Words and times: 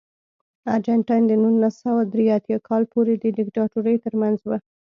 ارجنټاین 0.75 1.23
د 1.27 1.31
نولس 1.43 1.75
سوه 1.83 2.01
درې 2.13 2.25
اتیا 2.37 2.57
کال 2.67 2.83
پورې 2.93 3.13
د 3.17 3.25
دیکتاتورۍ 3.37 3.95
ترمنځ 4.05 4.39
و. 4.43 4.49